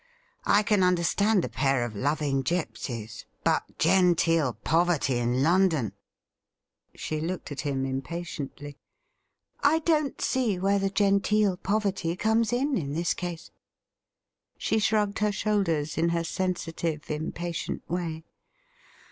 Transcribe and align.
I 0.47 0.63
can 0.63 0.81
understand 0.81 1.45
a 1.45 1.47
pair 1.47 1.85
of 1.85 1.95
loving 1.95 2.41
gipsies; 2.41 3.25
but 3.43 3.77
genteel 3.77 4.53
poverty 4.63 5.17
in 5.19 5.43
London!' 5.43 5.93
She 6.95 7.21
looked 7.21 7.51
at 7.51 7.61
him 7.61 7.85
impatiently.' 7.85 8.79
I 9.73 9.77
don't 9.77 10.19
see 10.19 10.57
where 10.57 10.79
the 10.79 10.89
genteel 10.89 11.55
poverty 11.55 12.15
comes 12.15 12.51
in 12.51 12.77
in 12.79 12.93
this 12.93 13.13
case.' 13.13 13.51
She 14.57 14.79
shrugged 14.79 15.19
her 15.19 15.31
shoulders 15.31 15.99
in 15.99 16.09
her 16.09 16.23
sensitive, 16.23 17.11
impatient 17.11 17.87
way. 17.87 18.23